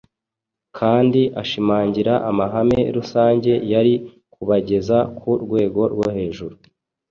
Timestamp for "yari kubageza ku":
3.73-5.29